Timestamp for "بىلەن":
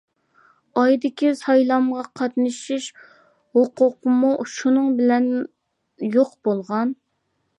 5.01-5.31